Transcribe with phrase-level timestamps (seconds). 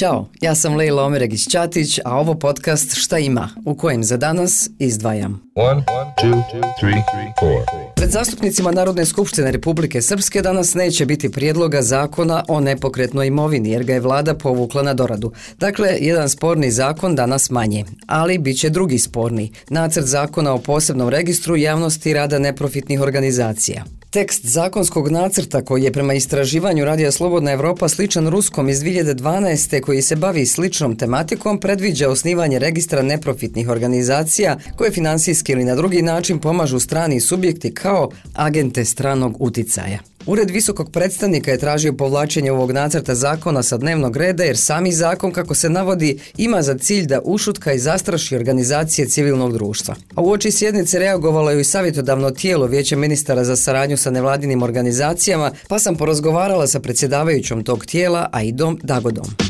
[0.00, 5.42] Ćao, ja sam Lejla Omeregić-Ćatić, a ovo podcast Šta ima, u kojem za danas izdvajam.
[5.54, 5.82] One,
[6.22, 6.42] two,
[6.80, 7.02] three,
[7.40, 7.64] four.
[7.96, 13.84] Pred zastupnicima Narodne skupštine Republike Srpske danas neće biti prijedloga zakona o nepokretnoj imovini, jer
[13.84, 15.32] ga je vlada povukla na doradu.
[15.58, 21.08] Dakle, jedan sporni zakon danas manje, ali bit će drugi sporni, nacrt zakona o posebnom
[21.08, 23.84] registru javnosti rada neprofitnih organizacija.
[24.10, 29.80] Tekst zakonskog nacrta koji je prema istraživanju Radija Slobodna Europa sličan ruskom iz 2012.
[29.80, 36.02] koji se bavi sličnom tematikom predviđa osnivanje registra neprofitnih organizacija koje finansijski ili na drugi
[36.02, 39.98] način pomažu strani subjekti kao agente stranog uticaja.
[40.30, 45.32] Ured visokog predstavnika je tražio povlačenje ovog nacrta zakona sa dnevnog reda jer sami zakon,
[45.32, 49.94] kako se navodi, ima za cilj da ušutka i zastraši organizacije civilnog društva.
[50.14, 54.62] A u oči sjednice reagovalo je i savjetodavno tijelo Vijeća ministara za saradnju sa nevladinim
[54.62, 59.49] organizacijama, pa sam porazgovarala sa predsjedavajućom tog tijela, a i dom Dagodom.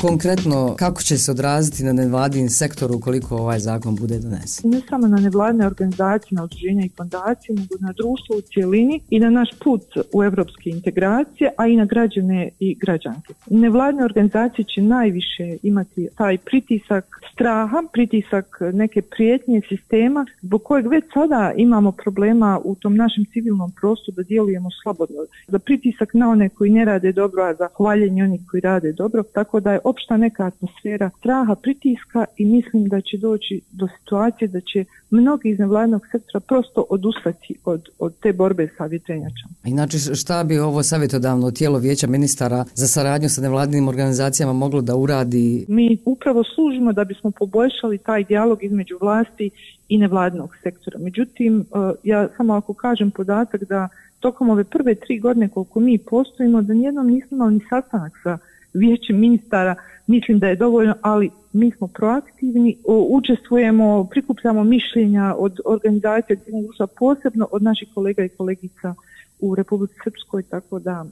[0.00, 4.70] Konkretno, kako će se odraziti na nevladin sektor ukoliko ovaj zakon bude donesen?
[4.70, 9.20] Ne samo na nevladine organizacije, na udruženja i fondacije, nego na društvo u cjelini i
[9.20, 13.34] na naš put u evropske integracije, a i na građane i građanke.
[13.50, 21.04] Nevladine organizacije će najviše imati taj pritisak straha, pritisak neke prijetnje sistema, zbog kojeg već
[21.14, 25.16] sada imamo problema u tom našem civilnom prostoru da djelujemo slobodno.
[25.48, 29.22] Za pritisak na one koji ne rade dobro, a za hvaljenje onih koji rade dobro,
[29.22, 34.48] tako da je opšta neka atmosfera straha, pritiska i mislim da će doći do situacije
[34.48, 39.54] da će mnogi iz nevladnog sektora prosto odustati od, od te borbe sa vjetrenjačama.
[39.64, 44.96] Inače, šta bi ovo savjetodavno tijelo vijeća ministara za saradnju sa nevladinim organizacijama moglo da
[44.96, 45.64] uradi?
[45.68, 49.50] Mi upravo služimo da bismo poboljšali taj dijalog između vlasti
[49.88, 50.98] i nevladnog sektora.
[50.98, 53.88] Međutim, eh, ja samo ako kažem podatak da
[54.20, 58.38] tokom ove prve tri godine koliko mi postojimo, da nijednom nismo imali ni sastanak sa
[58.78, 59.74] vijećem ministara,
[60.06, 62.76] mislim da je dovoljno, ali mi smo proaktivni,
[63.10, 68.94] učestvujemo, prikupljamo mišljenja od organizacija društva, posebno od naših kolega i kolegica
[69.40, 71.04] u Republici Srpskoj, tako da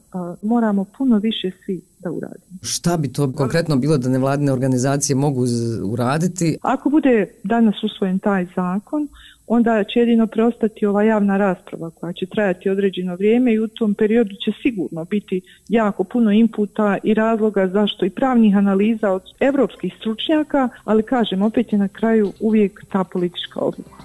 [0.43, 2.59] moramo puno više svi da uradimo.
[2.63, 5.45] Šta bi to konkretno bilo da nevladine organizacije mogu
[5.85, 6.59] uraditi?
[6.63, 9.09] Ako bude danas usvojen taj zakon,
[9.47, 13.95] onda će jedino preostati ova javna rasprava koja će trajati određeno vrijeme i u tom
[13.95, 19.95] periodu će sigurno biti jako puno inputa i razloga zašto i pravnih analiza od europskih
[19.99, 24.03] stručnjaka, ali kažem, opet je na kraju uvijek ta politička odluka.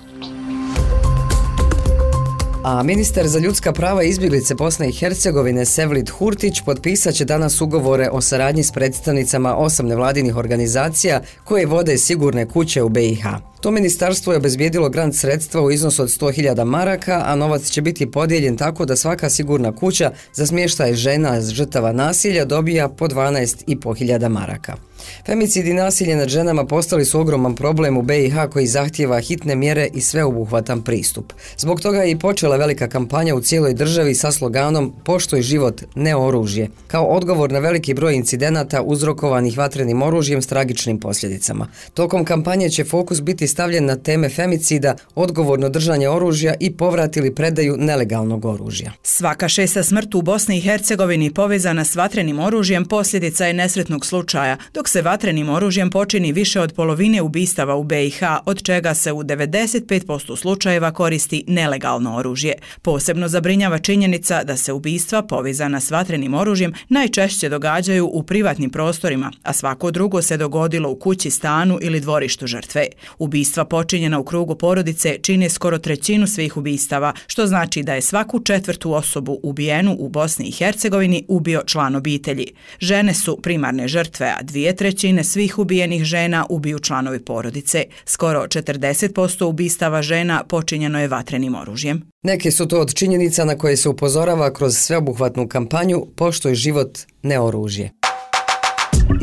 [2.64, 7.62] A ministar za ljudska prava i izbjeglice Bosne i Hercegovine Sevlid Hurtić potpisat će danas
[7.62, 13.26] ugovore o saradnji s predstavnicama osam nevladinih organizacija koje vode sigurne kuće u BiH.
[13.62, 18.12] To ministarstvo je obezbijedilo grant sredstva u iznosu od 100.000 maraka, a novac će biti
[18.12, 24.91] podijeljen tako da svaka sigurna kuća za smještaj žena žrtava nasilja dobija po 12.500 maraka.
[25.26, 29.88] Femicid i nasilje nad ženama postali su ogroman problem u BiH koji zahtjeva hitne mjere
[29.94, 31.34] i sveobuhvatan pristup.
[31.58, 36.16] Zbog toga je i počela velika kampanja u cijeloj državi sa sloganom Poštoj život, ne
[36.16, 41.68] oružje, kao odgovor na veliki broj incidenata uzrokovanih vatrenim oružjem s tragičnim posljedicama.
[41.94, 47.36] Tokom kampanje će fokus biti stavljen na teme femicida, odgovorno držanje oružja i povrat ili
[47.36, 48.92] predaju nelegalnog oružja.
[49.04, 54.58] Svaka šesta smrt u Bosni i Hercegovini povezana s vatrenim oružjem posljedica je nesretnog slučaja,
[54.74, 59.24] dok se vatrenim oružjem počini više od polovine ubistava u BiH, od čega se u
[59.24, 62.54] 95% slučajeva koristi nelegalno oružje.
[62.82, 69.32] Posebno zabrinjava činjenica da se ubistva povezana s vatrenim oružjem najčešće događaju u privatnim prostorima,
[69.44, 72.86] a svako drugo se dogodilo u kući, stanu ili dvorištu žrtve.
[73.20, 78.40] Ubistva počinjena u krugu porodice čine skoro trećinu svih ubistava, što znači da je svaku
[78.40, 82.48] četvrtu osobu ubijenu u Bosni i Hercegovini ubio član obitelji.
[82.80, 87.84] Žene su primarne žrtve, a dvije trećine svih ubijenih žena ubiju članovi porodice.
[88.06, 92.02] Skoro 40% ubistava žena počinjeno je vatrenim oružjem.
[92.24, 97.40] Neke su to od činjenica na koje se upozorava kroz sveobuhvatnu kampanju Poštoj život, ne
[97.40, 97.92] oružje.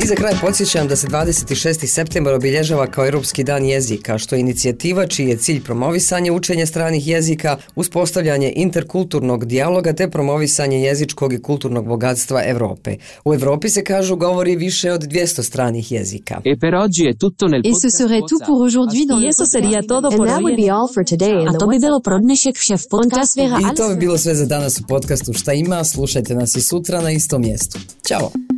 [0.03, 1.85] I za kraj podsjećam da se 26.
[1.85, 7.07] septembar obilježava kao Europski dan jezika, što je inicijativa čiji je cilj promovisanje učenja stranih
[7.07, 12.95] jezika, uspostavljanje interkulturnog dijaloga te promovisanje jezičkog i kulturnog bogatstva Europe.
[13.25, 16.41] U Europi se kažu govori više od 200 stranih jezika.
[16.45, 19.81] E per oggi è tutto nel Et ce serait tout pour aujourd'hui dans eso sería
[19.87, 21.49] todo And that would be all for today.
[21.49, 24.79] A to bi bilo pro dnešek šef podcast I to bi bilo sve za danas
[24.79, 27.79] u podcastu Šta ima, slušajte nas i sutra na istom mjestu.
[28.07, 28.48] Ćao!